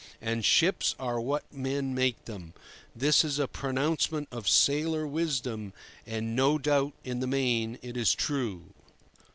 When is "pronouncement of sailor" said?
3.47-5.05